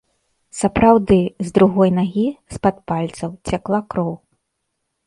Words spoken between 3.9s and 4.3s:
кроў.